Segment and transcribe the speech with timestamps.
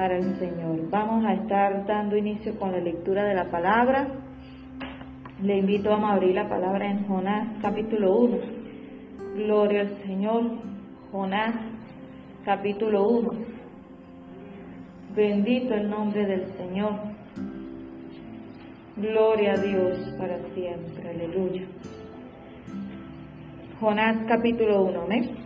[0.00, 0.88] al Señor.
[0.88, 4.08] Vamos a estar dando inicio con la lectura de la palabra.
[5.42, 8.38] Le invito a abrir la palabra en Jonás capítulo 1.
[9.36, 10.42] Gloria al Señor.
[11.12, 11.54] Jonás
[12.46, 13.30] capítulo 1.
[15.14, 16.94] Bendito el nombre del Señor.
[18.96, 21.10] Gloria a Dios para siempre.
[21.10, 21.62] Aleluya.
[23.78, 25.02] Jonás capítulo 1.
[25.02, 25.39] Amén.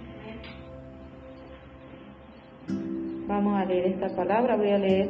[3.44, 4.56] Vamos a leer esta palabra.
[4.56, 5.06] Voy a leer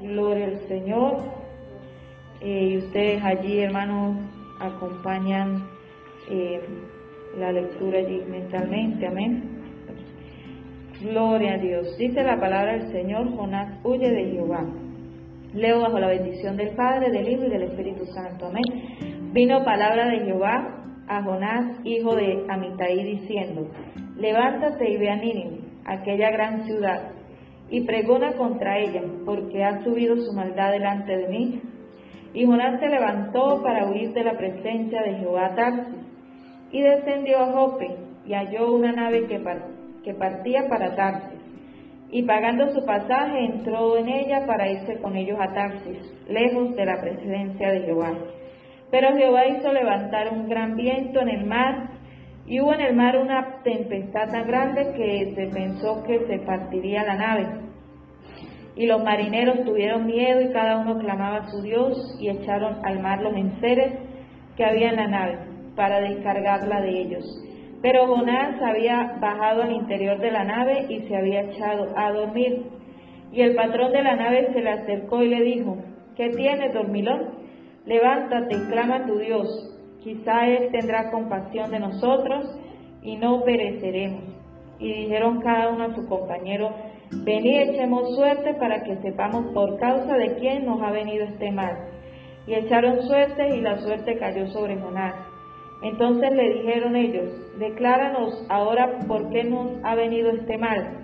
[0.00, 1.18] Gloria al Señor.
[2.40, 4.16] Eh, y ustedes allí, hermanos,
[4.58, 5.68] acompañan
[6.30, 6.62] eh,
[7.36, 9.06] la lectura allí mentalmente.
[9.06, 9.60] Amén.
[11.02, 11.98] Gloria a Dios.
[11.98, 14.64] Dice la palabra del Señor, Jonás huye de Jehová.
[15.52, 18.46] Leo bajo la bendición del Padre, del Hijo y del Espíritu Santo.
[18.46, 19.32] Amén.
[19.34, 23.68] Vino palabra de Jehová a Jonás, hijo de Amitai, diciendo,
[24.16, 27.10] levántate y ve a Nínive, aquella gran ciudad,
[27.74, 31.60] y pregona contra ella, porque ha subido su maldad delante de mí.
[32.32, 36.06] Y Jonás se levantó para huir de la presencia de Jehová Tarsis,
[36.70, 39.42] y descendió a Jope, y halló una nave que,
[40.04, 41.40] que partía para Tarsis.
[42.12, 46.86] Y pagando su pasaje, entró en ella para irse con ellos a Tarsis, lejos de
[46.86, 48.12] la presencia de Jehová.
[48.92, 51.88] Pero Jehová hizo levantar un gran viento en el mar,
[52.46, 57.04] y hubo en el mar una tempestad tan grande que se pensó que se partiría
[57.04, 57.46] la nave.
[58.76, 63.00] Y los marineros tuvieron miedo y cada uno clamaba a su Dios y echaron al
[63.00, 63.94] mar los enseres
[64.56, 65.38] que había en la nave
[65.74, 67.24] para descargarla de ellos.
[67.80, 72.66] Pero Jonás había bajado al interior de la nave y se había echado a dormir.
[73.32, 75.76] Y el patrón de la nave se le acercó y le dijo,
[76.16, 77.34] ¿qué tienes, dormilón?
[77.84, 79.73] Levántate y clama a tu Dios,
[80.04, 82.44] quizá Él tendrá compasión de nosotros
[83.02, 84.22] y no pereceremos.
[84.78, 86.70] Y dijeron cada uno a su compañero,
[87.10, 91.88] venid echemos suerte para que sepamos por causa de quién nos ha venido este mal.
[92.46, 95.14] Y echaron suerte y la suerte cayó sobre Jonás.
[95.82, 100.98] Entonces le dijeron ellos, decláranos ahora por qué nos ha venido este mal,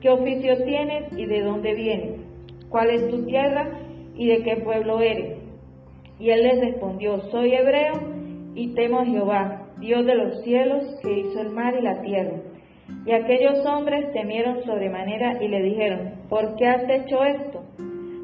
[0.00, 2.20] qué oficio tienes y de dónde vienes,
[2.68, 3.80] cuál es tu tierra
[4.14, 5.38] y de qué pueblo eres.
[6.20, 8.13] Y él les respondió, soy hebreo
[8.54, 12.36] y temo a Jehová, Dios de los cielos, que hizo el mar y la tierra.
[13.06, 17.64] Y aquellos hombres temieron sobremanera y le dijeron, ¿por qué has hecho esto?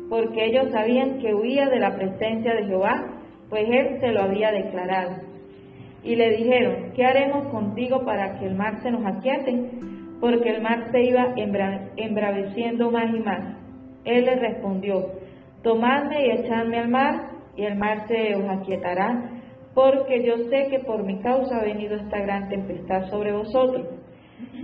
[0.09, 4.53] Porque ellos sabían que huía de la presencia de Jehová, pues él se lo había
[4.53, 5.17] declarado.
[6.03, 9.71] Y le dijeron, ¿qué haremos contigo para que el mar se nos aquiete?
[10.21, 11.35] Porque el mar se iba
[11.97, 13.57] embraveciendo más y más.
[14.05, 15.07] Él le respondió,
[15.63, 19.40] tomadme y echadme al mar y el mar se os aquietará,
[19.75, 23.87] porque yo sé que por mi causa ha venido esta gran tempestad sobre vosotros.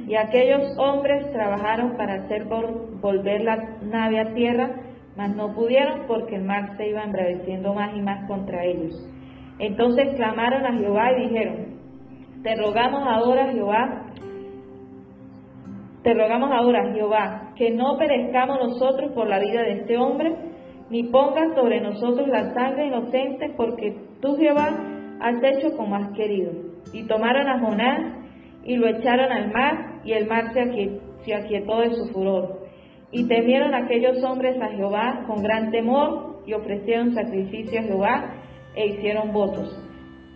[0.07, 4.71] Y aquellos hombres trabajaron para hacer volver la nave a tierra,
[5.17, 8.95] mas no pudieron porque el mar se iba embraveciendo más y más contra ellos.
[9.59, 11.77] Entonces clamaron a Jehová y dijeron,
[12.43, 14.07] te rogamos ahora, Jehová,
[16.03, 20.37] te rogamos ahora, Jehová, que no perezcamos nosotros por la vida de este hombre,
[20.91, 26.53] ni pongas sobre nosotros la sangre inocente, porque tú, Jehová, has hecho como has querido.
[26.93, 28.17] Y tomaron a Jonás
[28.67, 32.67] y lo echaron al mar, y el mar se, aquietó de su furor.
[33.13, 38.35] Y temieron aquellos hombres a Jehová con gran temor, y ofrecieron sacrificio a Jehová,
[38.75, 39.83] e hicieron votos.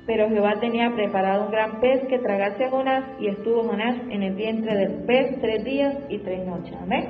[0.07, 4.23] Pero Jehová tenía preparado un gran pez que tragase a Jonás, y estuvo Jonás en
[4.23, 6.75] el vientre del pez tres días y tres noches.
[6.81, 7.05] Amén.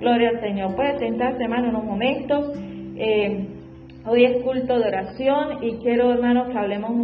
[0.00, 0.76] Gloria al Señor.
[0.76, 2.52] Puede sentarse, hermano, unos momentos.
[2.96, 3.57] Eh,
[4.08, 6.94] hoy es culto de oración y quiero, hermanos, que hablemos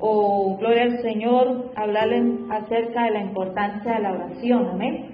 [0.00, 5.06] o gloria al Señor, hablarles acerca de la importancia de la oración, amén.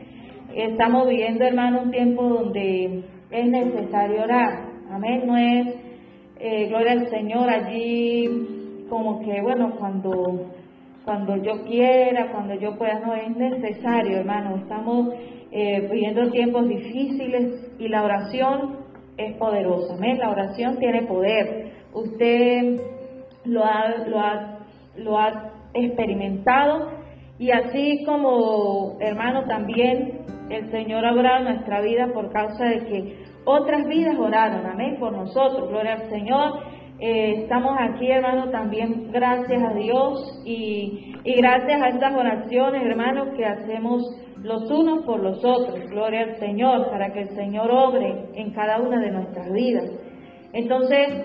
[0.54, 5.22] Estamos viviendo, hermano, un tiempo donde es necesario orar, amén.
[5.26, 5.74] No es,
[6.38, 10.50] eh, gloria al Señor, allí como que, bueno, cuando
[11.04, 14.56] cuando yo quiera, cuando yo pueda, no es necesario, hermano.
[14.56, 15.14] Estamos
[15.52, 18.83] eh, viviendo tiempos difíciles y la oración
[19.16, 19.96] es poderosa.
[19.99, 20.19] ¿ves?
[20.19, 21.72] La oración tiene poder.
[21.93, 22.81] Usted
[23.44, 24.58] lo ha, lo, ha,
[24.96, 26.90] lo ha experimentado
[27.38, 33.25] y así como hermano también el Señor ha orado nuestra vida por causa de que
[33.44, 36.61] otras vidas oraron, amén, por nosotros, gloria al Señor.
[36.99, 43.29] Eh, estamos aquí, hermano, también gracias a Dios y, y gracias a estas oraciones, hermanos,
[43.35, 44.03] que hacemos
[44.43, 48.79] los unos por los otros, gloria al Señor, para que el Señor obre en cada
[48.79, 49.91] una de nuestras vidas.
[50.53, 51.25] Entonces,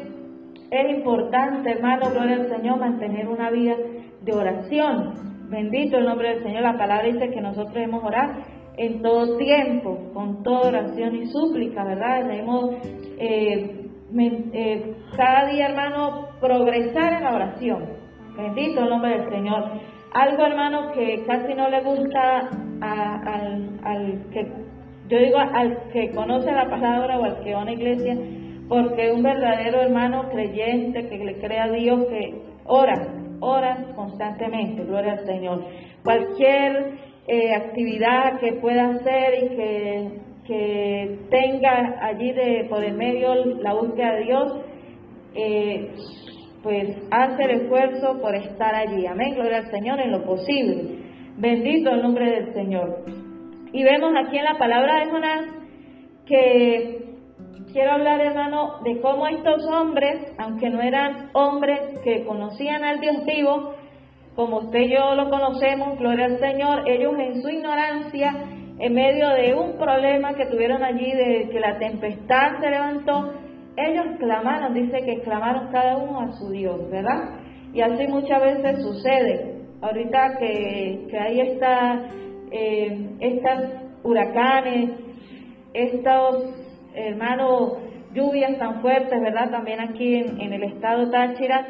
[0.72, 3.76] es importante, hermano, gloria al Señor, mantener una vida
[4.22, 5.50] de oración.
[5.50, 6.62] Bendito el nombre del Señor.
[6.62, 8.46] La palabra dice que nosotros debemos orar
[8.78, 12.24] en todo tiempo, con toda oración y súplica, ¿verdad?
[12.24, 12.76] Debemos
[13.20, 17.99] eh, eh, cada día, hermano, progresar en la oración.
[18.38, 19.64] Bendito el nombre del Señor.
[20.14, 22.50] Algo, hermano, que casi no le gusta
[22.82, 24.48] al, que,
[25.08, 28.18] yo digo al que conoce la palabra o al que va a una iglesia,
[28.68, 32.94] porque un verdadero hermano creyente que le crea a Dios, que ora,
[33.40, 35.66] ora constantemente, gloria al Señor.
[36.04, 36.94] Cualquier
[37.28, 40.10] eh, actividad que pueda hacer y que,
[40.46, 44.62] que tenga allí de por el medio la búsqueda de Dios,
[45.36, 45.92] eh,
[46.64, 49.06] pues hace el esfuerzo por estar allí.
[49.06, 51.00] Amén, gloria al Señor en lo posible.
[51.38, 53.06] Bendito el nombre del Señor.
[53.72, 55.46] Y vemos aquí en la palabra de Jonás
[56.26, 57.00] que
[57.72, 63.26] quiero hablar, hermano, de cómo estos hombres, aunque no eran hombres que conocían al Dios
[63.26, 63.74] vivo,
[64.36, 68.32] como usted y yo lo conocemos, gloria al Señor, ellos en su ignorancia,
[68.80, 73.34] en medio de un problema que tuvieron allí, de que la tempestad se levantó,
[73.88, 77.40] ellos clamaron, dice que clamaron cada uno a su Dios, ¿verdad?
[77.74, 79.62] Y así muchas veces sucede.
[79.82, 82.08] Ahorita que, que ahí está,
[82.52, 83.72] eh, estas
[84.04, 84.92] huracanes,
[85.74, 86.56] estos,
[86.94, 87.78] hermanos,
[88.14, 89.52] lluvias tan fuertes, ¿verdad?
[89.52, 91.66] También aquí en, en el estado Táchira,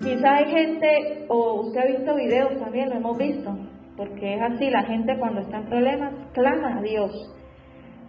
[0.00, 3.56] Quizás hay gente, o usted ha visto videos también, lo hemos visto,
[3.96, 7.10] porque es así, la gente cuando está en problemas clama a Dios,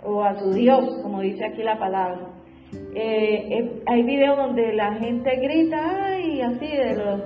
[0.03, 2.34] o a su Dios, como dice aquí la palabra.
[2.97, 5.77] Eh, hay videos donde la gente grita,
[6.07, 7.21] ay, así, de los,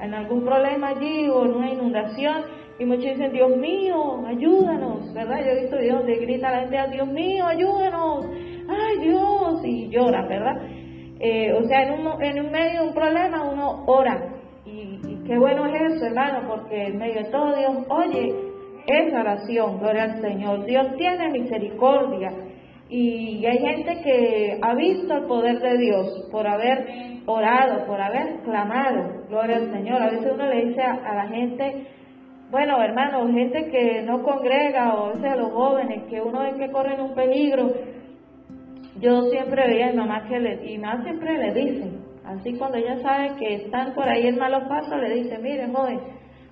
[0.00, 2.42] en algún problema allí o en una inundación,
[2.80, 5.38] y muchos dicen, Dios mío, ayúdanos, ¿verdad?
[5.44, 8.26] Yo he visto videos donde grita la gente, Dios mío, ayúdanos,
[8.68, 10.60] ay Dios, y llora, ¿verdad?
[11.20, 14.34] Eh, o sea, en un, en un medio de un problema uno ora.
[14.66, 18.34] Y, qué bueno es eso, hermano, porque en medio de todo Dios oye
[18.86, 20.64] esa oración, gloria al Señor.
[20.66, 22.30] Dios tiene misericordia.
[22.88, 26.86] Y hay gente que ha visto el poder de Dios por haber
[27.26, 30.02] orado, por haber clamado, gloria al Señor.
[30.02, 31.86] A veces uno le dice a, la gente,
[32.50, 36.58] bueno, hermano, gente que no congrega, o a veces a los jóvenes, que uno ve
[36.58, 37.72] que corren un peligro,
[39.00, 42.78] yo siempre veía a mi mamá que le, y más siempre le dicen, así cuando
[42.78, 46.00] ella sabe que están por ahí en malos pasos, le dice, mire joven,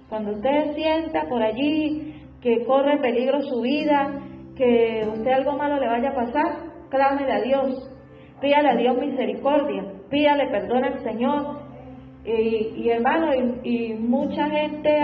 [0.09, 4.21] cuando usted sienta por allí que corre peligro su vida,
[4.57, 6.57] que usted algo malo le vaya a pasar,
[6.91, 7.91] clámele a Dios,
[8.41, 11.63] pídale a Dios misericordia, pídale perdón al Señor.
[12.25, 14.97] Y, hermano, y, y mucha gente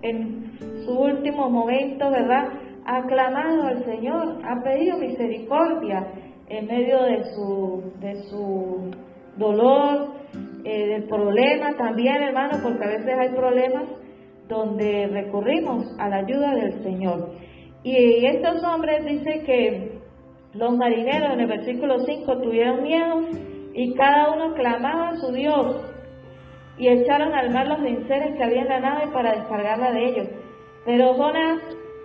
[0.00, 2.48] en su último momento, ¿verdad?
[2.86, 6.06] Ha clamado al Señor, ha pedido misericordia
[6.48, 8.90] en medio de su, de su
[9.36, 10.14] dolor,
[10.64, 13.84] eh, del problema también, hermano, porque a veces hay problemas
[14.48, 17.30] donde recurrimos a la ayuda del Señor.
[17.84, 19.98] Y estos hombres dicen que
[20.54, 23.22] los marineros en el versículo 5 tuvieron miedo
[23.74, 25.80] y cada uno clamaba a su Dios
[26.78, 30.28] y echaron al mar los enseres que había en la nave para descargarla de ellos.
[30.84, 31.60] Pero Jonás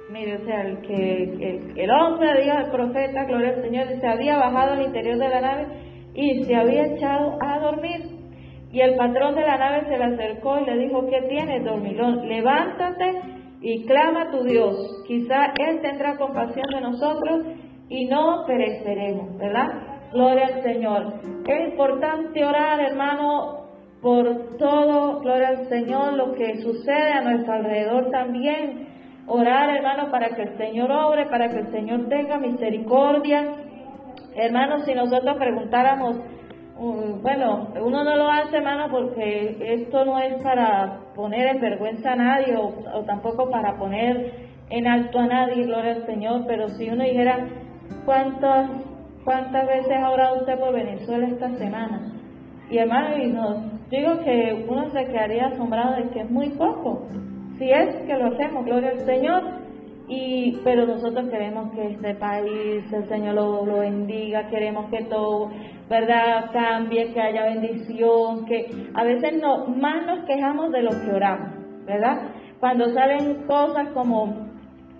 [0.09, 4.07] Mire, o sea, el que el, el hombre Dios, el profeta, gloria al Señor, se
[4.07, 5.65] había bajado al interior de la nave
[6.13, 8.05] y se había echado a dormir.
[8.71, 12.27] Y el patrón de la nave se le acercó y le dijo, ¿qué tienes, dormilón?
[12.27, 15.03] Levántate y clama a tu Dios.
[15.07, 17.45] Quizá Él tendrá compasión de nosotros
[17.89, 19.67] y no pereceremos, ¿verdad?
[20.13, 21.13] Gloria al Señor.
[21.47, 23.67] Es importante orar, hermano,
[24.01, 28.87] por todo, gloria al Señor, lo que sucede a nuestro alrededor también
[29.27, 33.43] orar, hermano, para que el Señor obre, para que el Señor tenga misericordia.
[34.35, 36.17] Hermano, si nosotros preguntáramos,
[36.79, 42.15] bueno, uno no lo hace, hermano, porque esto no es para poner en vergüenza a
[42.15, 44.31] nadie o, tampoco para poner
[44.69, 47.47] en alto a nadie, gloria al Señor, pero si uno dijera,
[48.05, 48.69] ¿cuántas,
[49.23, 52.13] cuántas veces ha orado usted por Venezuela esta semana?
[52.69, 57.07] Y hermano, y nos digo que uno se quedaría asombrado de que es muy poco.
[57.57, 59.43] Si es que lo hacemos, gloria al Señor,
[60.07, 65.51] y pero nosotros queremos que este país el Señor lo, lo, bendiga, queremos que todo,
[65.89, 71.11] ¿verdad?, cambie, que haya bendición, que a veces no, más nos quejamos de lo que
[71.11, 71.49] oramos,
[71.85, 72.21] ¿verdad?
[72.59, 74.47] Cuando salen cosas como,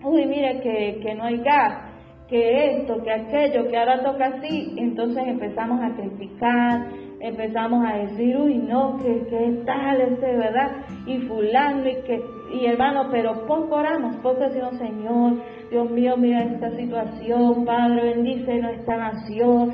[0.03, 1.87] uy, mire que, que no hay gas,
[2.27, 6.87] que esto, que aquello, que ahora toca así, entonces empezamos a criticar,
[7.19, 10.71] empezamos a decir, uy, no, que, que tal este, ¿verdad?
[11.05, 15.33] Y fulano, y que, y hermano, pero poco oramos, poco decimos, Señor,
[15.69, 19.73] Dios mío, mira esta situación, Padre, bendice nuestra nación,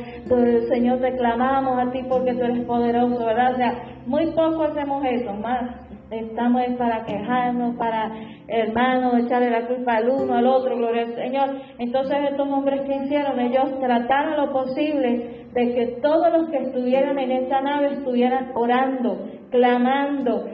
[0.70, 3.54] Señor, te clamamos a ti porque tú eres poderoso, ¿verdad?
[3.54, 3.74] O sea,
[4.06, 8.12] muy poco hacemos eso, más estamos para quejarnos, para
[8.48, 11.62] hermanos, echarle la culpa al uno, al otro, gloria al Señor.
[11.80, 17.18] Entonces estos hombres que hicieron, ellos trataron lo posible de que todos los que estuvieran
[17.20, 20.46] en esa nave estuvieran orando, clamando,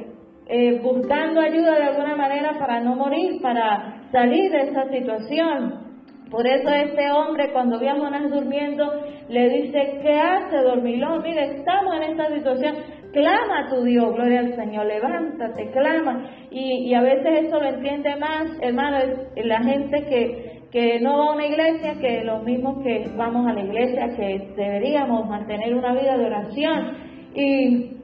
[0.48, 5.90] eh, buscando ayuda de alguna manera para no morir, para salir de esa situación.
[6.30, 8.86] Por eso este hombre cuando vio a Jonás durmiendo
[9.30, 11.24] le dice, ¿qué hace dormilón?
[11.24, 12.76] Mire, estamos en esta situación,
[13.12, 16.30] clama a tu Dios, gloria al Señor, levántate, clama.
[16.52, 18.98] Y, a veces eso lo entiende más, hermano,
[19.36, 23.54] la gente que, que no va a una iglesia que los mismos que vamos a
[23.54, 26.98] la iglesia, que deberíamos mantener una vida de oración.
[27.34, 28.00] Y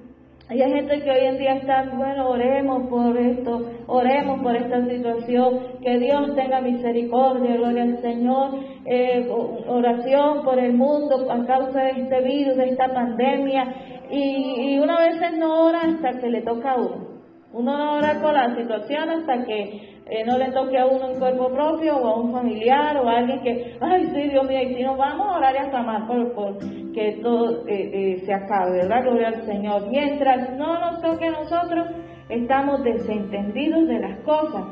[0.47, 5.59] hay gente que hoy en día está, bueno, oremos por esto, oremos por esta situación,
[5.81, 8.51] que Dios tenga misericordia, gloria al Señor,
[8.85, 9.27] eh,
[9.67, 13.73] oración por el mundo a causa de este virus, de esta pandemia,
[14.15, 17.15] y, y una vez no ora hasta que le toca a uno.
[17.51, 21.19] Uno no ora por la situación hasta que eh, no le toque a uno un
[21.19, 24.75] cuerpo propio o a un familiar o a alguien que, ay, sí, Dios mío, y
[24.75, 26.57] si no vamos a orar y hasta más por,
[26.93, 29.03] que todo eh, eh, se acabe, ¿verdad?
[29.03, 29.87] Gloria al Señor.
[29.89, 31.87] Mientras no nos toque a nosotros,
[32.29, 34.65] estamos desentendidos de las cosas.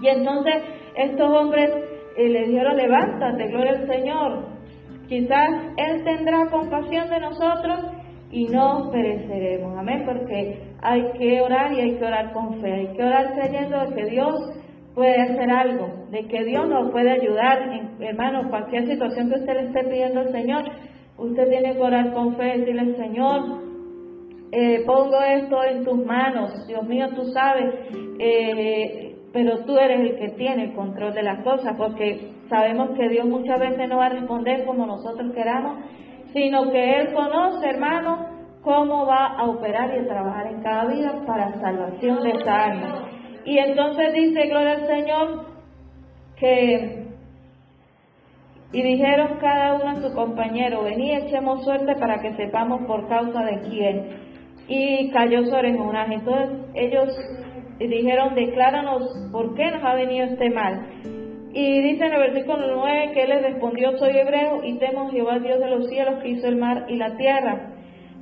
[0.00, 0.62] Y entonces
[0.94, 1.70] estos hombres
[2.16, 4.44] le dijeron, levántate, gloria al Señor.
[5.08, 7.95] Quizás Él tendrá compasión de nosotros
[8.30, 9.78] y no pereceremos.
[9.78, 12.72] Amén, porque hay que orar y hay que orar con fe.
[12.72, 14.34] Hay que orar creyendo de que Dios
[14.94, 17.58] puede hacer algo, de que Dios nos puede ayudar.
[18.00, 20.64] Hermano, cualquier situación que usted le esté pidiendo al Señor,
[21.18, 23.66] usted tiene que orar con fe, decirle, Señor,
[24.52, 27.74] eh, pongo esto en tus manos, Dios mío, tú sabes,
[28.18, 33.08] eh, pero tú eres el que tiene el control de las cosas, porque sabemos que
[33.08, 35.84] Dios muchas veces no va a responder como nosotros queramos,
[36.32, 41.22] sino que Él conoce, hermano, cómo va a operar y a trabajar en cada vida
[41.26, 43.08] para salvación de esa alma.
[43.44, 45.46] Y entonces dice, gloria al Señor,
[46.36, 47.06] que,
[48.72, 53.44] y dijeron cada uno a su compañero, vení, echemos suerte para que sepamos por causa
[53.44, 54.26] de quién.
[54.68, 56.10] Y cayó sobre Jonás.
[56.10, 57.16] Entonces ellos
[57.78, 60.88] dijeron, decláranos por qué nos ha venido este mal.
[61.58, 65.10] Y dice en el versículo 9 que él les respondió, soy hebreo y temo a
[65.10, 67.72] Jehová Dios de los cielos que hizo el mar y la tierra.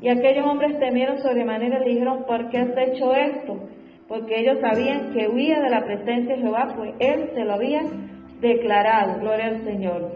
[0.00, 3.58] Y aquellos hombres temieron sobremanera y dijeron, ¿por qué has hecho esto?
[4.06, 7.82] Porque ellos sabían que huía de la presencia de Jehová, pues él se lo había
[8.40, 10.12] declarado, gloria al Señor.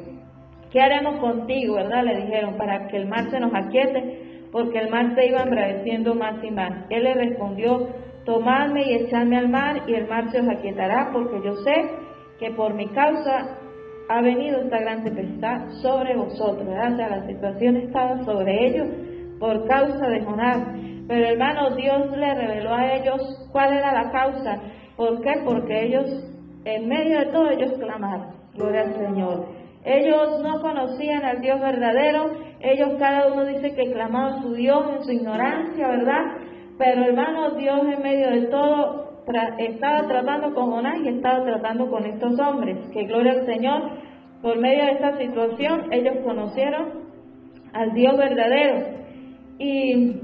[0.71, 2.05] ¿Qué haremos contigo, verdad?
[2.05, 6.15] Le dijeron, para que el mar se nos aquiete, porque el mar se iba embraveciendo
[6.15, 6.87] más y más.
[6.89, 7.89] Él le respondió,
[8.25, 12.07] tomadme y echadme al mar, y el mar se os aquietará, porque yo sé
[12.39, 13.59] que por mi causa
[14.09, 16.93] ha venido esta gran tempestad sobre vosotros, ¿verdad?
[16.93, 18.89] O sea, la situación estaba sobre ellos
[19.39, 20.59] por causa de Jonás.
[21.07, 24.61] Pero hermano, Dios le reveló a ellos cuál era la causa.
[24.97, 25.33] ¿Por qué?
[25.45, 26.07] Porque ellos,
[26.65, 28.35] en medio de todo, ellos clamaron.
[28.55, 29.47] Gloria al Señor.
[29.85, 32.31] Ellos no conocían al Dios verdadero.
[32.61, 36.25] Ellos cada uno dice que clamaba a su Dios en su ignorancia, ¿verdad?
[36.79, 39.08] Pero hermano, Dios en medio de todo
[39.59, 42.79] estaba tratando con Jonás y estaba tratando con estos hombres.
[42.93, 43.83] Que gloria al Señor,
[44.43, 47.09] por medio de esta situación ellos conocieron
[47.73, 48.87] al Dios verdadero.
[49.59, 50.21] Y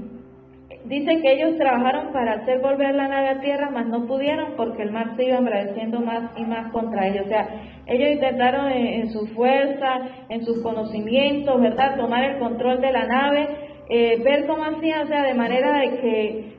[0.85, 4.83] dice que ellos trabajaron para hacer volver la nave a tierra, mas no pudieron porque
[4.83, 7.25] el mar se iba embraveciendo más y más contra ellos.
[7.25, 7.47] O sea,
[7.87, 13.47] ellos intentaron en, su fuerza, en sus conocimientos, ¿verdad?, tomar el control de la nave,
[13.89, 16.54] eh, ver cómo hacían, o sea, de manera de que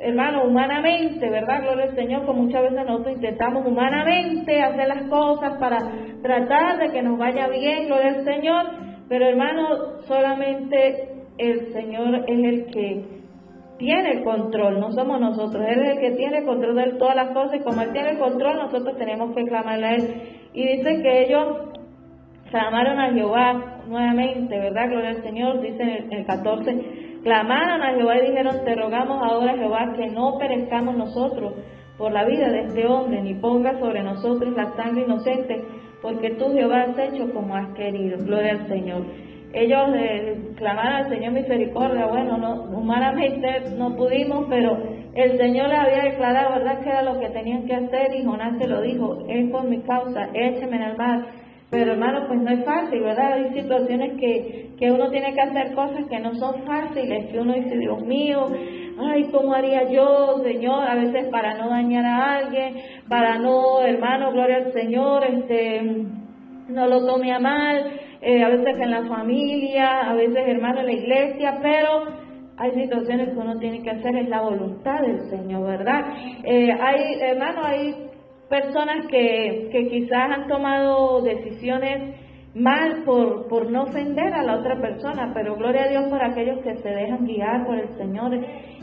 [0.00, 1.62] hermano, humanamente, ¿verdad?
[1.62, 5.78] Gloria al Señor, como muchas veces nosotros intentamos humanamente hacer las cosas para
[6.22, 8.66] tratar de que nos vaya bien, gloria al Señor,
[9.08, 13.04] pero hermano, solamente el Señor es el que
[13.78, 17.14] tiene el control, no somos nosotros, Él es el que tiene el control de todas
[17.14, 20.22] las cosas y como Él tiene el control, nosotros tenemos que clamarle a Él.
[20.52, 21.58] Y dice que ellos
[22.50, 24.90] clamaron a Jehová nuevamente, ¿verdad?
[24.90, 29.52] Gloria al Señor, dice en el 14 clamaron a Jehová y dijeron, te rogamos ahora
[29.54, 31.52] Jehová que no perezcamos nosotros
[31.98, 35.62] por la vida de este hombre, ni ponga sobre nosotros la sangre inocente,
[36.00, 38.16] porque tú Jehová has hecho como has querido.
[38.24, 39.02] Gloria al Señor.
[39.52, 44.78] Ellos eh, clamaron al Señor misericordia, bueno, no, humanamente no pudimos, pero
[45.14, 48.56] el Señor les había declarado, ¿verdad?, que era lo que tenían que hacer y Jonás
[48.58, 51.26] se lo dijo, es por mi causa, écheme en el mar
[51.70, 53.34] pero hermano, pues no es fácil, ¿verdad?
[53.34, 57.52] Hay situaciones que, que uno tiene que hacer cosas que no son fáciles, que uno
[57.52, 58.46] dice, Dios mío,
[58.98, 60.88] ay, ¿cómo haría yo, Señor?
[60.88, 62.76] A veces para no dañar a alguien,
[63.08, 66.06] para no, hermano, gloria al Señor, este,
[66.68, 70.86] no lo tome a mal, eh, a veces en la familia, a veces, hermano, en
[70.86, 72.04] la iglesia, pero
[72.56, 76.00] hay situaciones que uno tiene que hacer, es la voluntad del Señor, ¿verdad?
[76.44, 78.07] Eh, hay, hermano, hay
[78.48, 82.14] personas que, que quizás han tomado decisiones
[82.54, 86.58] mal por, por no ofender a la otra persona, pero gloria a Dios por aquellos
[86.60, 88.34] que se dejan guiar por el Señor.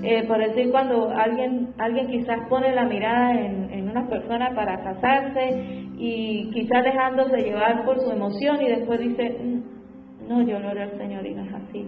[0.04, 4.82] Eh, por decir, cuando alguien, alguien quizás pone la mirada en, en una persona para
[4.84, 10.84] casarse y quizás dejándose llevar por su emoción y después dice, mm, no, yo gloria
[10.84, 11.88] al Señor y no es así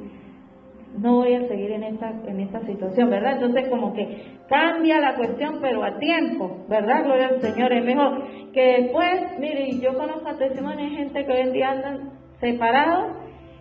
[0.98, 3.34] no voy a seguir en esta, en esta situación, ¿verdad?
[3.34, 7.04] Entonces como que cambia la cuestión, pero a tiempo, ¿verdad?
[7.04, 8.24] Gloria al Señor, es mejor
[8.54, 13.14] que después, mire, yo conozco testimonios de gente que hoy en día andan separados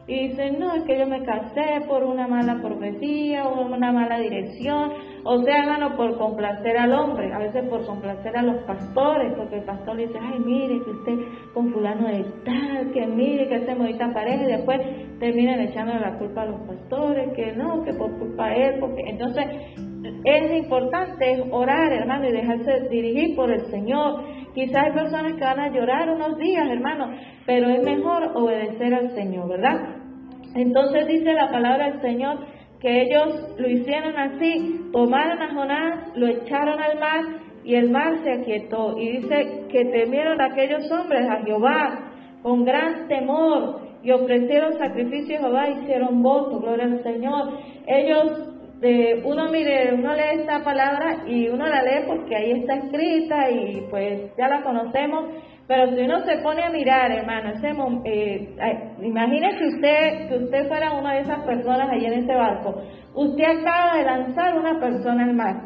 [0.07, 4.19] y dicen, no, es que yo me casé por una mala profecía o una mala
[4.19, 4.93] dirección,
[5.29, 9.57] o sea, hermano, por complacer al hombre, a veces por complacer a los pastores, porque
[9.57, 11.15] el pastor dice, ay, mire, que usted
[11.53, 14.81] con fulano de tal, que mire, que hacemos esta pareja, y después
[15.19, 19.03] terminan echando la culpa a los pastores, que no, que por culpa de él, porque
[19.05, 19.47] entonces
[20.25, 24.23] es importante orar, hermano, y dejarse dirigir por el Señor.
[24.55, 27.11] Quizás hay personas que van a llorar unos días, hermano,
[27.45, 29.97] pero es mejor obedecer al Señor, ¿verdad?
[30.55, 32.39] Entonces dice la palabra del Señor
[32.81, 37.25] que ellos lo hicieron así, tomaron a Jonás, lo echaron al mar
[37.65, 38.99] y el mar se aquietó.
[38.99, 42.11] Y dice que temieron aquellos hombres a Jehová
[42.43, 47.59] con gran temor y ofrecieron sacrificio a Jehová, hicieron voto, gloria al Señor.
[47.87, 48.53] Ellos
[49.25, 53.87] uno mire, uno lee esta palabra y uno la lee porque ahí está escrita y
[53.91, 55.31] pues ya la conocemos,
[55.67, 57.73] pero si uno se pone a mirar, hermano, ese,
[58.05, 62.83] eh, imagínese usted que usted fuera una de esas personas ahí en ese barco,
[63.15, 65.57] usted acaba de lanzar una persona al mar,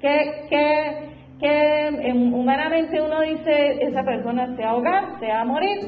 [0.00, 1.08] que, que,
[1.40, 5.78] que humanamente uno dice, esa persona se va a ahogar, se va a morir,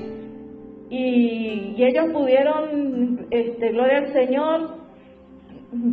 [0.89, 4.87] y, y ellos pudieron, este, gloria al Señor,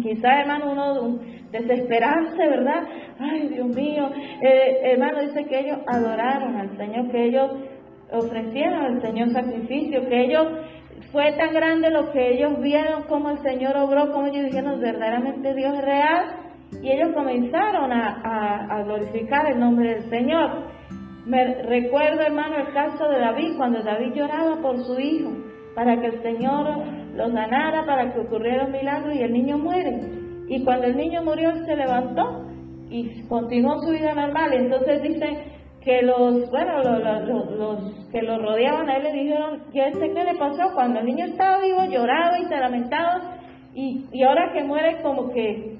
[0.01, 1.19] Quizás, hermano, uno
[1.53, 2.83] desesperarse, ¿verdad?
[3.19, 4.09] Ay, Dios mío.
[4.41, 7.51] Eh, hermano, dice que ellos adoraron al Señor, que ellos
[8.11, 10.47] ofrecieron al Señor sacrificio, que ellos
[11.11, 15.53] fue tan grande lo que ellos vieron como el Señor obró, como ellos dijeron, verdaderamente
[15.53, 16.25] Dios es real,
[16.81, 20.63] y ellos comenzaron a, glorificar el nombre del Señor.
[21.25, 25.31] Me recuerdo, hermano, el caso de David, cuando David lloraba por su hijo,
[25.75, 26.83] para que el Señor
[27.15, 30.22] los ganara para que ocurriera un milagro y el niño muere.
[30.47, 32.45] Y cuando el niño murió, él se levantó
[32.89, 34.53] y continuó su vida normal.
[34.53, 35.53] Entonces dice
[35.83, 40.35] que los, bueno, los, que lo rodeaban a él le dijeron, ¿qué sé qué le
[40.35, 40.73] pasó?
[40.73, 43.39] Cuando el niño estaba vivo, lloraba y se lamentaba,
[43.73, 45.77] y, y ahora que muere como que,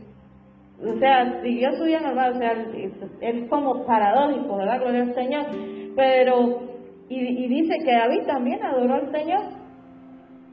[0.84, 2.54] o sea, siguió su vida normal, o sea,
[3.22, 4.82] es, como paradójico, ¿verdad?
[4.82, 5.46] Gloria al Señor.
[5.96, 6.62] Pero,
[7.08, 9.63] y, y dice que David también adoró al Señor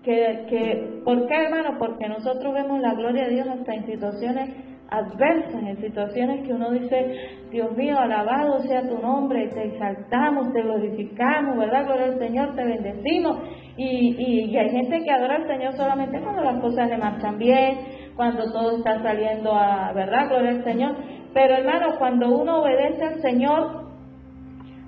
[0.03, 1.77] que, que, ¿Por qué, hermano?
[1.79, 4.51] Porque nosotros vemos la gloria de Dios hasta en situaciones
[4.91, 10.63] adversas, en situaciones que uno dice, Dios mío, alabado sea tu nombre, te exaltamos, te
[10.63, 11.85] glorificamos, ¿verdad?
[11.85, 13.39] Gloria al Señor, te bendecimos.
[13.77, 17.79] Y, y, hay gente que adora al Señor solamente cuando las cosas le marchan bien,
[18.17, 20.29] cuando todo está saliendo a, ¿verdad?
[20.29, 20.97] Gloria al Señor.
[21.33, 23.90] Pero hermano, cuando uno obedece al Señor,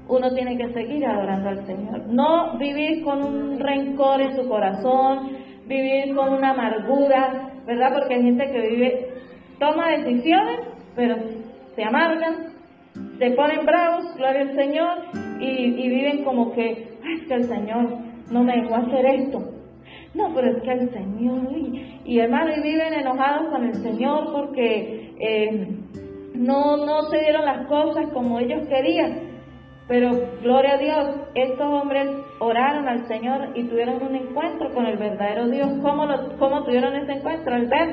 [0.09, 2.07] uno tiene que seguir adorando al Señor.
[2.09, 5.31] No vivir con un rencor en su corazón,
[5.67, 7.93] vivir con una amargura, ¿verdad?
[7.95, 9.09] Porque hay gente que vive,
[9.59, 10.61] toma decisiones,
[10.97, 11.17] pero
[11.75, 12.53] se amargan,
[13.19, 14.99] se ponen bravos, gloria al Señor,
[15.41, 17.99] y, viven como que, es que el Señor
[18.31, 19.41] no me dejó hacer esto.
[20.15, 21.49] No, pero es que el Señor,
[22.05, 25.69] y, hermano, y viven enojados con el Señor porque eh,
[26.35, 29.32] no, no se dieron las cosas como ellos querían.
[29.89, 30.11] Pero
[30.43, 35.49] gloria a Dios, estos hombres oraron al Señor y tuvieron un encuentro con el verdadero
[35.49, 35.69] Dios.
[35.83, 37.55] ¿Cómo, lo, cómo tuvieron ese encuentro?
[37.55, 37.89] Al ver,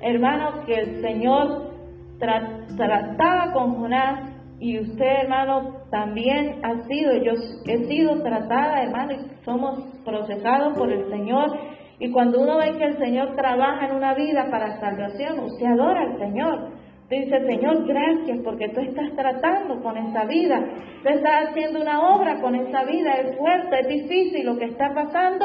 [0.00, 1.72] hermanos, que el Señor
[2.18, 7.32] trataba con Jonás y usted, hermano, también ha sido, yo
[7.66, 11.58] he sido tratada, hermano, y somos procesados por el Señor.
[11.98, 16.02] Y cuando uno ve que el Señor trabaja en una vida para salvación, usted adora
[16.02, 16.81] al Señor.
[17.12, 20.58] Dice, Señor, gracias porque tú estás tratando con esta vida.
[21.02, 23.12] Tú estás haciendo una obra con esta vida.
[23.16, 25.44] Es fuerte, es difícil lo que está pasando.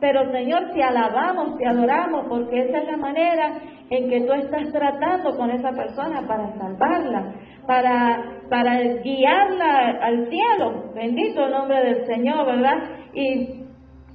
[0.00, 3.52] Pero Señor, te alabamos, te adoramos porque esa es la manera
[3.90, 7.34] en que tú estás tratando con esa persona para salvarla,
[7.66, 10.90] para, para guiarla al cielo.
[10.94, 12.78] Bendito el nombre del Señor, ¿verdad?
[13.12, 13.64] Y,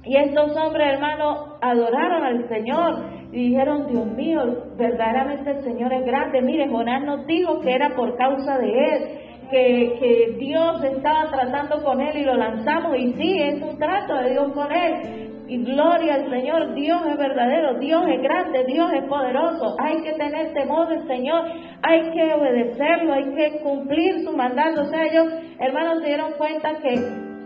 [0.02, 4.40] y estos hombres, hermanos, adoraron al Señor y dijeron, Dios mío,
[4.76, 6.40] verdaderamente el Señor es grande.
[6.40, 9.02] Mire, Jonás nos dijo que era por causa de él,
[9.50, 12.96] que, que Dios estaba tratando con él y lo lanzamos.
[12.96, 15.26] Y sí, es un trato de Dios con él.
[15.48, 19.76] y gloria al Señor, Dios es verdadero, Dios es grande, Dios es poderoso.
[19.80, 21.42] Hay que tener temor del Señor,
[21.82, 24.82] hay que obedecerlo, hay que cumplir su mandato.
[24.82, 25.26] O sea, ellos,
[25.58, 26.94] hermanos, se dieron cuenta que,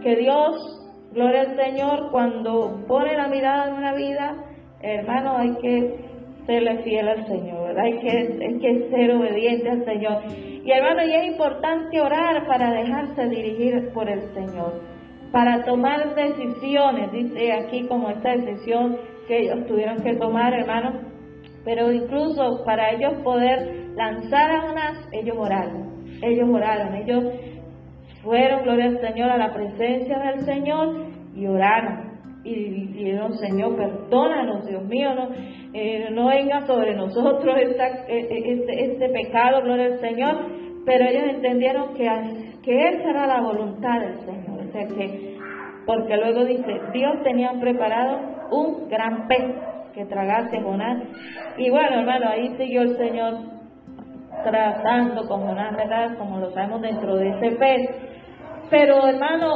[0.02, 0.83] que Dios,
[1.14, 4.34] gloria al Señor, cuando pone la mirada en una vida,
[4.82, 6.04] hermano, hay que
[6.46, 10.22] serle fiel al Señor, Hay que, ser obediente al Señor.
[10.64, 14.80] Y hermano, y es importante orar para dejarse dirigir por el Señor,
[15.32, 21.00] para tomar decisiones, dice aquí como esta decisión que ellos tuvieron que tomar, hermano,
[21.64, 27.24] pero incluso para ellos poder lanzar a unas, ellos oraron, ellos oraron, ellos
[28.24, 32.14] fueron, gloria al Señor, a la presencia del Señor y oraron.
[32.44, 35.28] Y dijeron, Señor, perdónanos, Dios mío, no,
[35.72, 40.36] eh, no venga sobre nosotros esta, e, e, este, este, pecado, gloria al Señor,
[40.84, 42.06] pero ellos entendieron que,
[42.62, 45.38] que esa era la voluntad del Señor, o sea que,
[45.86, 48.18] porque luego dice, Dios tenía preparado
[48.50, 49.54] un gran pez
[49.94, 51.02] que tragase Jonás,
[51.56, 53.54] y bueno, hermano, ahí siguió el Señor
[54.44, 56.18] tratando con Jonás, ¿verdad?
[56.18, 58.13] Como lo sabemos dentro de ese pez,
[58.74, 59.50] pero hermano,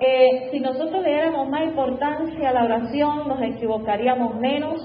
[0.00, 4.82] eh, si nosotros le diéramos más importancia a la oración, nos equivocaríamos menos.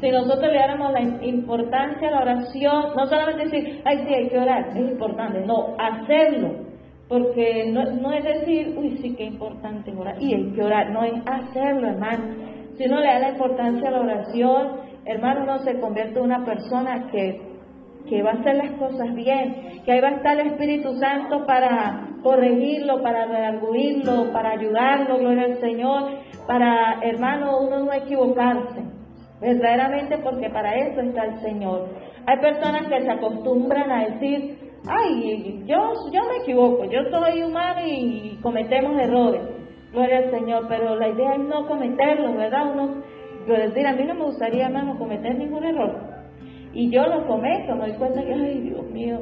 [0.00, 4.28] Si nosotros le diéramos la importancia a la oración, no solamente decir, ay, sí, hay
[4.28, 6.64] que orar, es importante, no, hacerlo.
[7.08, 11.02] Porque no, no es decir, uy, sí, qué importante orar, y hay que orar, no
[11.02, 12.36] es hacerlo, hermano.
[12.78, 16.44] Si uno le da la importancia a la oración, hermano, uno se convierte en una
[16.44, 17.45] persona que
[18.08, 21.44] que va a hacer las cosas bien, que ahí va a estar el Espíritu Santo
[21.46, 26.02] para corregirlo, para redarguirlo, para ayudarlo, gloria al Señor,
[26.46, 28.82] para, hermano, uno no equivocarse,
[29.40, 31.88] verdaderamente porque para eso está el Señor.
[32.26, 37.80] Hay personas que se acostumbran a decir, ay, yo, yo me equivoco, yo soy humano
[37.86, 39.42] y cometemos errores,
[39.92, 42.72] gloria al Señor, pero la idea es no cometerlos, ¿verdad?
[42.72, 43.02] Uno,
[43.46, 46.15] yo decir, a mí no me gustaría, hermano, cometer ningún error
[46.76, 49.18] y yo lo cometo, me doy cuenta que, ay Dios mío,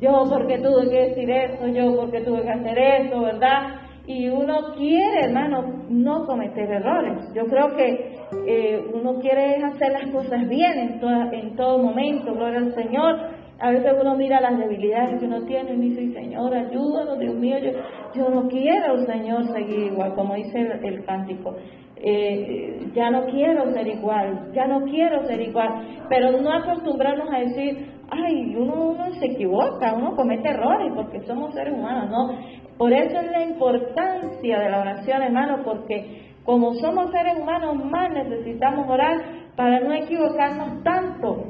[0.00, 3.74] yo porque tuve que decir eso, yo porque tuve que hacer eso, ¿verdad?
[4.06, 7.28] Y uno quiere, hermano, no cometer errores.
[7.34, 8.14] Yo creo que
[8.46, 11.00] eh, uno quiere hacer las cosas bien en,
[11.32, 13.16] en todo momento, gloria al Señor.
[13.58, 17.58] A veces uno mira las debilidades que uno tiene y dice, Señor, ayúdanos, Dios mío,
[17.58, 17.70] yo,
[18.14, 21.56] yo no quiero, Señor, seguir igual, como dice el cántico
[22.04, 27.38] eh, ya no quiero ser igual, ya no quiero ser igual, pero no acostumbrarnos a
[27.38, 32.36] decir, ay, uno, se equivoca, uno comete errores porque somos seres humanos, ¿no?
[32.76, 38.10] Por eso es la importancia de la oración, hermano, porque como somos seres humanos, más
[38.12, 39.16] necesitamos orar
[39.54, 41.44] para no equivocarnos tanto,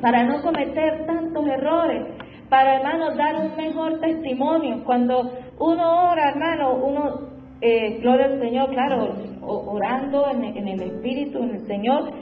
[0.00, 2.06] para no cometer tantos errores,
[2.48, 4.84] para, hermano, dar un mejor testimonio.
[4.84, 11.50] Cuando uno ora, hermano, uno eh, gloria al Señor, claro, orando en, el Espíritu, en
[11.56, 12.12] el Señor.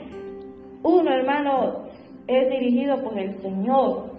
[0.83, 1.83] Uno, hermano,
[2.27, 4.11] es dirigido por el Señor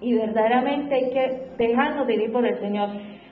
[0.00, 2.88] y verdaderamente hay que dejarnos dirigir por el Señor,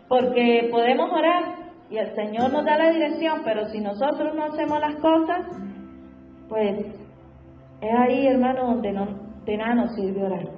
[0.09, 1.57] porque podemos orar
[1.91, 5.47] y el Señor nos da la dirección, pero si nosotros no hacemos las cosas,
[6.49, 6.79] pues
[7.81, 9.07] es ahí, hermano, donde no,
[9.45, 10.49] de nada nos sirve orar.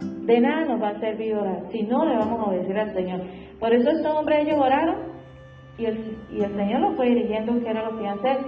[0.00, 3.20] De nada nos va a servir orar, si no le vamos a obedecer al Señor.
[3.58, 5.10] Por eso estos hombres ellos oraron
[5.80, 8.38] y el, y el Señor nos fue dirigiendo qué era lo que iba a hacer.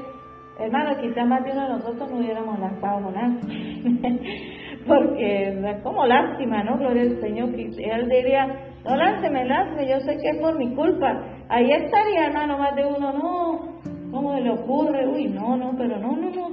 [0.59, 3.41] Hermano, quizás más de uno de nosotros no hubiéramos lanzado nada.
[4.87, 6.77] Porque es como lástima, ¿no?
[6.77, 7.49] Gloria al Señor.
[7.55, 8.47] Él diría,
[8.85, 11.23] no lánceme, lánceme, yo sé que es por mi culpa.
[11.49, 15.09] Ahí estaría, hermano, más de uno, no, ¿cómo le ocurre?
[15.09, 16.49] Uy, no, no, pero no, no, no.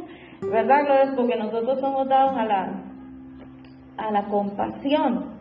[0.50, 1.14] ¿Verdad, Gloria?
[1.16, 2.84] Porque nosotros somos dados a la,
[3.98, 5.34] a la compasión,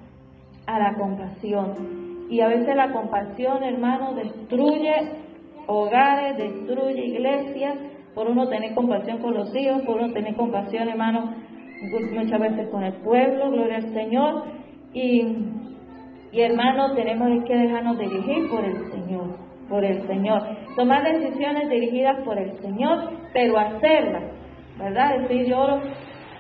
[0.67, 2.27] a la compasión.
[2.29, 5.28] Y a veces la compasión, hermano, destruye
[5.69, 7.79] hogares, destruye iglesias,
[8.15, 11.35] por uno tener compasión con los hijos, por uno tener compasión, hermano,
[12.13, 14.45] muchas veces con el pueblo, gloria al Señor.
[14.93, 15.23] Y,
[16.33, 19.37] y hermano, tenemos que dejarnos dirigir por el Señor,
[19.69, 20.43] por el Señor.
[20.75, 24.25] Tomar decisiones dirigidas por el Señor, pero hacerlas,
[24.79, 25.19] ¿verdad?
[25.19, 25.81] Decir, yo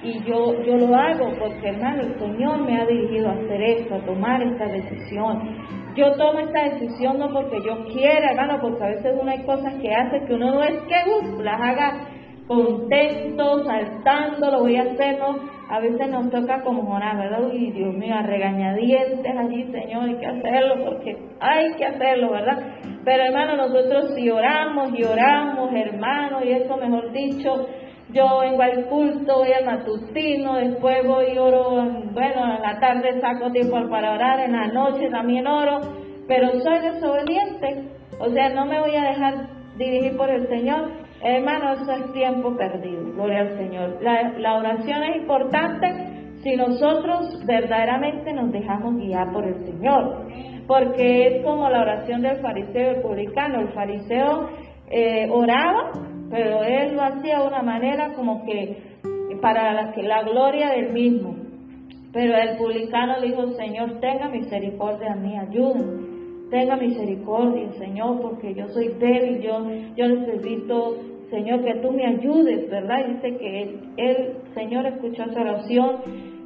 [0.02, 3.94] y yo, yo lo hago porque, hermano, el Señor me ha dirigido a hacer esto,
[3.96, 5.56] a tomar esta decisión.
[5.96, 9.74] Yo tomo esta decisión no porque yo quiera, hermano, porque a veces uno hay cosas
[9.82, 12.08] que hace que uno no es que las haga
[12.46, 15.36] contento, saltando, lo voy a hacer, ¿no?
[15.68, 17.52] A veces nos toca como morar, ¿verdad?
[17.52, 22.58] Y Dios mío, a regañadientes allí, Señor, hay que hacerlo porque hay que hacerlo, ¿verdad?
[23.04, 27.66] Pero hermano, nosotros si oramos y oramos, hermano, y eso mejor dicho,
[28.12, 33.20] yo vengo al culto, voy al matutino, después voy y oro, bueno, en la tarde
[33.20, 35.80] saco tiempo para orar, en la noche también oro,
[36.26, 39.34] pero soy desobediente, o sea, no me voy a dejar
[39.76, 40.90] dirigir por el Señor,
[41.22, 43.98] hermano, eso es tiempo perdido, gloria al Señor.
[44.00, 45.86] La, la oración es importante
[46.42, 50.26] si nosotros verdaderamente nos dejamos guiar por el Señor,
[50.66, 53.60] porque es como la oración del fariseo y el publicano.
[53.60, 54.48] El fariseo
[54.90, 55.90] eh, oraba,
[56.30, 58.76] pero él lo hacía de una manera como que
[59.40, 61.36] para la, la gloria del mismo.
[62.12, 66.08] Pero el publicano dijo, Señor, tenga misericordia de mí, ayúdame
[66.50, 69.64] tenga misericordia, Señor, porque yo soy débil, yo,
[69.96, 70.96] yo necesito,
[71.30, 73.00] Señor, que tú me ayudes, ¿verdad?
[73.06, 75.96] Y dice que él, Señor, escuchó esa oración,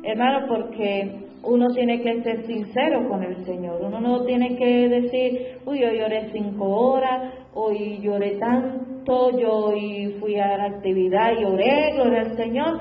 [0.02, 5.58] hermano, porque uno tiene que ser sincero con el Señor, uno no tiene que decir,
[5.66, 11.42] uy, yo lloré cinco horas, hoy lloré tanto, yo y fui a la actividad y
[11.42, 12.80] lloré, gloria al Señor,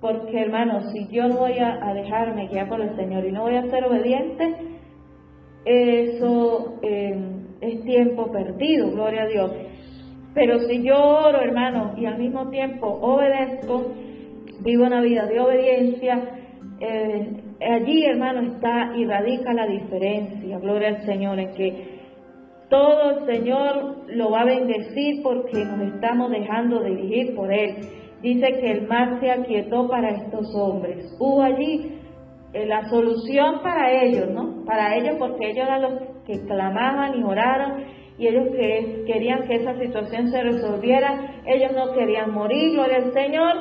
[0.00, 3.56] porque hermano, si yo no voy a, dejarme guiar por el Señor y no voy
[3.56, 4.54] a ser obediente,
[5.64, 7.18] eso eh,
[7.60, 9.52] es tiempo perdido, gloria a Dios.
[10.34, 13.92] Pero si yo oro, hermano, y al mismo tiempo obedezco,
[14.60, 16.22] vivo una vida de obediencia,
[16.78, 21.95] eh, allí, hermano, está y radica la diferencia, gloria al Señor, en que
[22.68, 27.76] todo el Señor lo va a bendecir porque nos estamos dejando dirigir por Él.
[28.22, 31.14] Dice que el mar se aquietó para estos hombres.
[31.18, 32.00] Hubo allí
[32.52, 34.64] eh, la solución para ellos, ¿no?
[34.64, 35.92] Para ellos porque ellos eran los
[36.26, 37.84] que clamaban y oraron
[38.18, 43.12] y ellos que querían que esa situación se resolviera, ellos no querían morir, gloria al
[43.12, 43.54] Señor,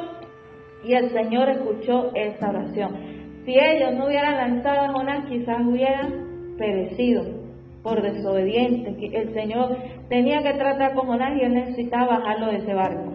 [0.85, 2.95] y el Señor escuchó esa oración.
[3.43, 7.44] Si ellos no hubieran lanzado a Jonás, quizás hubieran perecido
[7.85, 8.95] por desobedientes.
[8.99, 9.77] El Señor
[10.09, 13.13] tenía que tratar con Jonás y él necesitaba bajarlo de ese barco.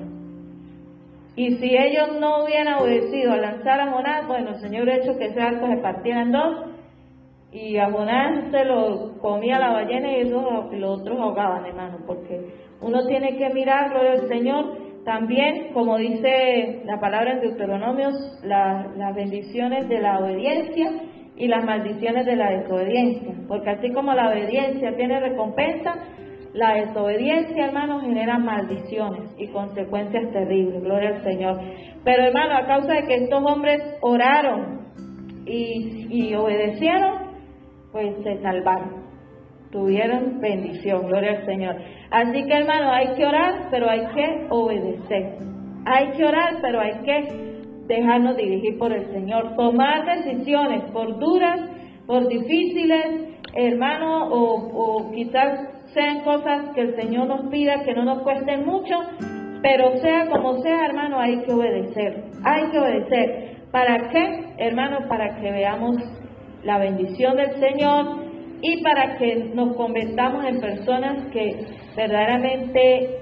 [1.34, 5.18] Y si ellos no hubieran obedecido a lanzar a Jonás, bueno, el Señor ha hecho
[5.18, 6.66] que ese arco se partiera en dos
[7.50, 12.40] y a Jonás se lo comía la ballena y los, los otros ahogaban, hermano, porque
[12.80, 19.88] uno tiene que mirarlo del Señor también, como dice la palabra en Deuteronomios, las bendiciones
[19.88, 20.92] de la obediencia
[21.40, 25.94] y las maldiciones de la desobediencia, porque así como la obediencia tiene recompensa,
[26.52, 31.60] la desobediencia, hermano, genera maldiciones y consecuencias terribles, gloria al Señor.
[32.04, 34.80] Pero, hermano, a causa de que estos hombres oraron
[35.46, 37.30] y, obedecieron,
[37.90, 39.00] pues se salvaron.
[39.70, 41.76] Tuvieron bendición, gloria al Señor.
[42.10, 45.38] Así que, hermano, hay que orar, pero hay que obedecer.
[45.86, 47.49] Hay que orar, pero hay que
[47.90, 49.56] dejarnos dirigir por el Señor.
[49.56, 51.60] Tomar decisiones, por duras,
[52.06, 58.22] por difíciles, hermano, o, quizás sean cosas que el Señor nos pida, que no nos
[58.22, 58.94] cuesten mucho,
[59.60, 63.56] pero sea como sea, hermano, hay que obedecer, hay que obedecer.
[63.72, 65.08] ¿Para qué, hermano?
[65.08, 65.96] Para que veamos
[66.62, 68.24] la bendición del Señor
[68.62, 73.20] y para que nos convertamos en personas que verdaderamente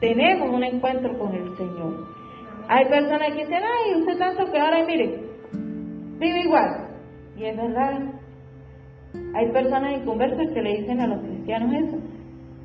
[0.00, 2.23] tenemos un encuentro con el Señor.
[2.68, 5.20] Hay personas que dicen, ay, usted tanto que ahora, mire,
[6.18, 6.88] vive igual.
[7.36, 8.00] Y es verdad,
[9.34, 11.98] hay personas inconversas que le dicen a los cristianos eso.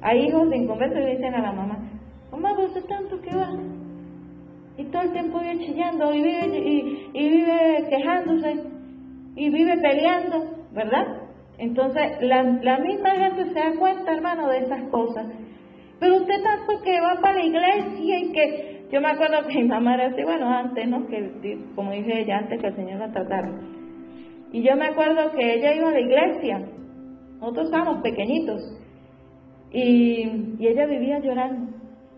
[0.02, 1.80] Hay hijos inconversos que le dicen a la mamá,
[2.32, 3.50] mamá, es tanto que va.
[4.78, 6.58] Y todo el tiempo vive chillando y vive,
[7.14, 8.64] y, vive quejándose
[9.36, 11.06] y vive peleando, ¿verdad?
[11.58, 15.26] Entonces, la, la misma gente se da cuenta, hermano, de esas cosas.
[16.00, 18.79] Pero usted tanto que va para la iglesia y que...
[18.92, 21.08] Yo me acuerdo que mi mamá era así, bueno, antes, ¿no?
[21.08, 23.52] Que, como dije ella, antes que el Señor la tratara
[24.52, 26.60] y yo me acuerdo que ella iba a la iglesia,
[27.40, 28.62] nosotros estábamos pequeñitos,
[29.72, 31.78] y, ella vivía llorando.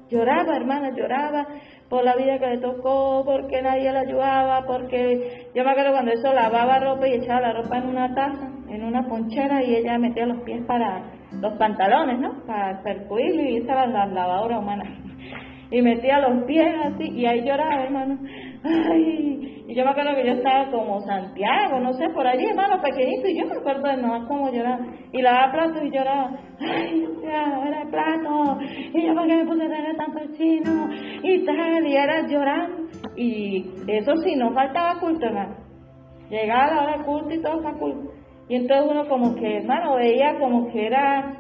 [0.10, 1.47] Lloraba, hermana, lloraba
[1.89, 6.12] por la vida que le tocó, porque nadie la ayudaba, porque yo me acuerdo cuando
[6.12, 9.97] eso lavaba ropa y echaba la ropa en una taza, en una ponchera, y ella
[9.97, 11.03] metía los pies para
[11.34, 12.45] los pantalones, ¿no?
[12.45, 14.84] Para percuirlo, y esa era la lavadora humana.
[15.71, 18.19] Y metía los pies así, y ahí lloraba, hermano.
[18.63, 22.81] Ay, y yo me acuerdo que yo estaba como Santiago, no sé, por allí, hermano,
[22.81, 24.86] pequeñito, y yo me acuerdo de no cómo lloraba.
[25.13, 28.60] Y lavaba platos y lloraba, ay, ya, era plato,
[28.93, 30.89] y yo, ¿por qué me puse a tener tanto chino?
[31.23, 32.84] Y tal, y era llorando.
[33.15, 35.55] Y eso sí, no faltaba culto, hermano.
[36.29, 38.12] Llegaba la hora de culto y todo esa culto.
[38.49, 41.38] Y entonces uno como que, hermano, veía como que era,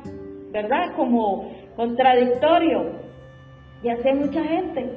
[0.53, 0.95] ¿verdad?
[0.95, 3.10] Como contradictorio.
[3.83, 4.91] Y así hay mucha gente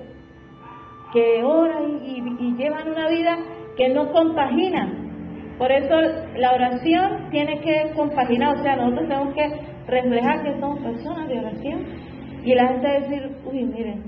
[1.13, 3.39] que oran y, llevan una vida
[3.77, 4.93] que no compagina.
[5.59, 5.95] Por eso
[6.37, 9.49] la oración tiene que compaginar, o sea, nosotros tenemos que
[9.87, 11.85] reflejar que somos personas de oración.
[12.45, 14.03] Y la gente decir, uy, miren,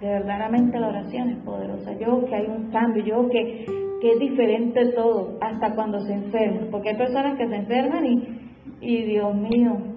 [0.00, 1.92] de verdaderamente la oración es poderosa.
[1.98, 3.66] Yo veo que hay un cambio, yo veo que,
[4.00, 6.68] que es diferente todo, hasta cuando se enferman.
[6.70, 9.91] Porque hay personas que se enferman y, y Dios mío,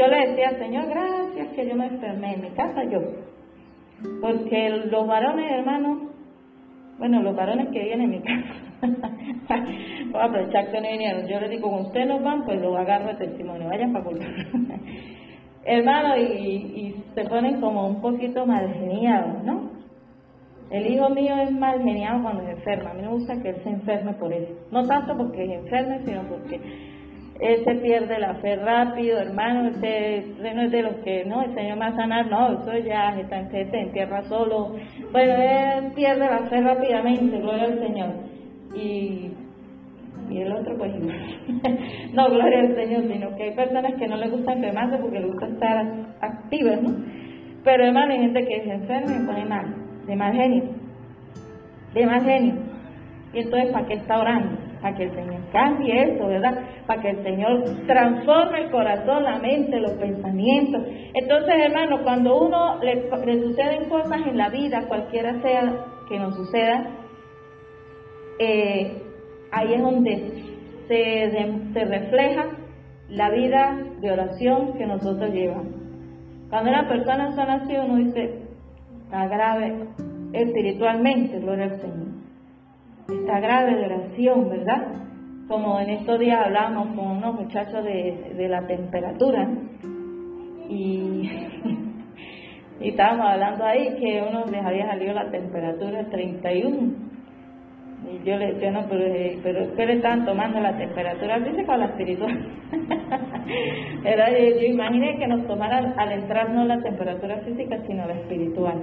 [0.00, 3.00] yo le decía, Señor, gracias que yo me enfermé en mi casa yo.
[4.22, 5.98] Porque los varones, hermanos,
[6.98, 8.54] bueno, los varones que vienen en mi casa,
[10.10, 12.76] voy a aprovechar que no vinieron, yo les digo, como ustedes no van, pues lo
[12.78, 14.28] agarro de testimonio, vayan para culpar.
[15.64, 19.70] Hermano, y, y, se ponen como un poquito mal geniados, ¿no?
[20.70, 22.92] El hijo mío es mal geniado cuando se enferma.
[22.92, 24.54] A mí me gusta que él se enferme por eso.
[24.70, 26.60] No tanto porque se enferme, sino porque
[27.40, 29.68] él se pierde la fe rápido, hermano.
[29.68, 33.18] Ese, no es de los que, no, el Señor va a sanar, no, eso ya
[33.18, 34.76] está se entierra solo.
[35.12, 38.10] Bueno, él pierde la fe rápidamente, gloria al Señor.
[38.74, 39.30] Y
[40.30, 40.92] y el otro pues
[42.14, 45.30] no, gloria al Señor, sino que hay personas que no les gusta enfermarse porque les
[45.30, 45.86] gusta estar
[46.20, 46.90] activas, ¿no?
[47.64, 49.74] Pero hermano, hay gente que se enferma y pone mal,
[50.06, 50.64] de mal genio,
[51.94, 52.54] de mal genio.
[53.32, 54.69] Y entonces, ¿para qué está orando?
[54.80, 56.58] Para que el Señor cambie eso, ¿verdad?
[56.86, 60.82] Para que el Señor transforme el corazón, la mente, los pensamientos.
[61.14, 66.34] Entonces, hermano, cuando uno le, le suceden cosas en la vida, cualquiera sea que nos
[66.34, 66.86] suceda,
[68.38, 69.02] eh,
[69.52, 70.32] ahí es donde
[70.88, 71.30] se,
[71.72, 72.46] se refleja
[73.10, 75.74] la vida de oración que nosotros llevamos.
[76.48, 78.40] Cuando una persona son así, uno dice,
[79.04, 79.86] está grave
[80.32, 82.09] espiritualmente, gloria al Señor.
[83.40, 84.86] Grave de oración, ¿verdad?
[85.48, 89.48] Como en estos días hablamos con unos muchachos de, de la temperatura
[90.68, 91.30] y,
[92.80, 97.10] y estábamos hablando ahí que uno les había salido la temperatura 31
[98.08, 101.74] y yo le decía, no, pero, eh, pero ¿qué le están tomando la temperatura física
[101.74, 102.46] o la espiritual?
[104.04, 108.82] Era, yo, imaginé que nos tomaran al entrar no la temperatura física, sino la espiritual.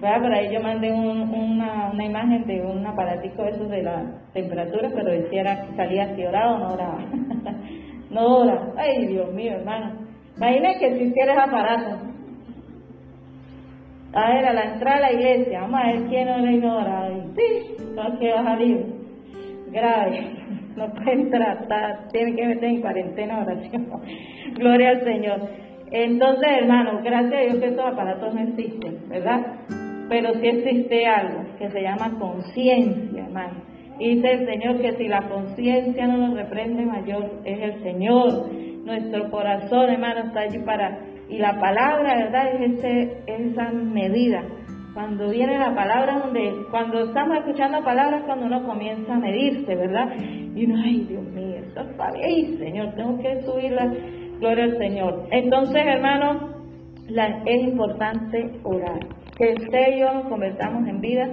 [0.00, 0.22] ¿Verdad?
[0.22, 5.10] Por ahí yo mandé una, una imagen de un aparatico eso de la temperatura, pero
[5.10, 7.04] decía que salía si oraba o no oraba.
[8.10, 8.72] no ora.
[8.76, 9.92] Ay, Dios mío, hermano.
[10.36, 12.10] Imagínate que si hicieras aparato.
[14.12, 17.08] A ver, a la entrada a la iglesia, vamos a ver quién no le ignora.
[17.36, 18.86] Sí, no que va a salir
[19.70, 20.30] grave,
[20.76, 23.88] no pueden tratar, tienen que meter en cuarentena oración.
[24.54, 25.40] Gloria al Señor.
[25.92, 29.40] Entonces, hermanos, gracias a Dios que estos aparatos no existen, ¿verdad?
[30.10, 33.62] Pero sí existe algo que se llama conciencia, hermano.
[33.96, 38.50] Dice el Señor que si la conciencia no nos reprende, mayor es el Señor.
[38.84, 40.98] Nuestro corazón, hermano, está allí para...
[41.28, 42.54] Y la palabra, ¿verdad?
[42.54, 44.42] Es, ese, esa medida
[44.94, 50.12] cuando viene la palabra, donde cuando estamos escuchando palabras, cuando uno comienza a medirse, ¿verdad?
[50.18, 53.86] Y uno, ay Dios mío, esto está bien, Señor, tengo que subir la
[54.40, 55.28] gloria al Señor.
[55.30, 56.50] Entonces, hermanos,
[57.46, 58.98] es importante orar.
[59.40, 61.26] Que usted y yo nos convertamos en vida,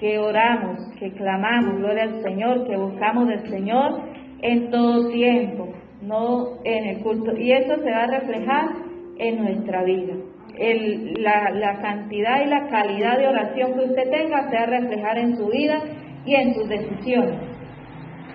[0.00, 4.00] que oramos, que clamamos, gloria al Señor, que buscamos del Señor
[4.42, 5.68] en todo tiempo,
[6.02, 7.30] no en el culto.
[7.36, 8.70] Y eso se va a reflejar
[9.18, 10.14] en nuestra vida
[10.58, 15.78] la, cantidad y la calidad de oración que usted tenga sea reflejar en su vida
[16.26, 17.38] y en sus decisiones.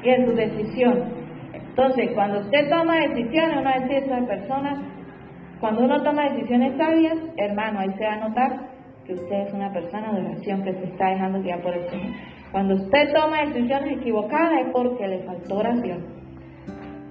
[0.04, 1.04] Y en sus decisiones.
[1.52, 4.82] Entonces, cuando usted toma decisiones, uno decir esa persona,
[5.60, 8.75] cuando uno toma decisiones sabias, hermano, ahí se va a notar
[9.06, 12.14] que usted es una persona de oración que se está dejando guiar por el Señor.
[12.52, 16.06] Cuando usted toma decisiones equivocadas es porque le faltó oración.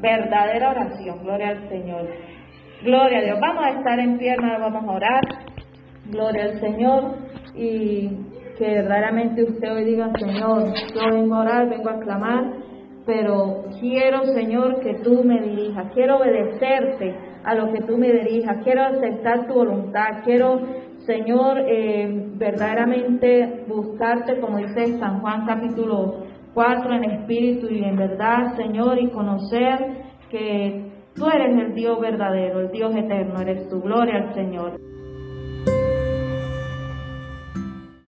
[0.01, 2.09] Verdadera oración, gloria al Señor.
[2.83, 3.39] Gloria a Dios.
[3.41, 5.23] Vamos a estar en pie, vamos a orar.
[6.07, 7.17] Gloria al Señor.
[7.55, 8.11] Y
[8.59, 12.45] que verdaderamente usted hoy diga, Señor, yo vengo a orar, vengo a clamar,
[13.07, 15.93] pero quiero, Señor, que tú me dirijas.
[15.93, 18.63] Quiero obedecerte a lo que tú me dirijas.
[18.65, 20.23] Quiero aceptar tu voluntad.
[20.25, 20.61] Quiero,
[21.07, 28.57] Señor, eh, verdaderamente buscarte, como dice San Juan capítulo 4, en espíritu y en verdad,
[28.57, 34.17] Señor, y conocer que Tú eres el Dios verdadero, el Dios eterno, eres tu gloria
[34.17, 34.81] al Señor.